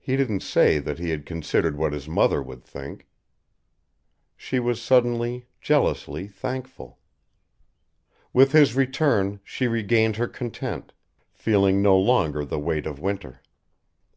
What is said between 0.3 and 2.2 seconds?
say that he had considered what his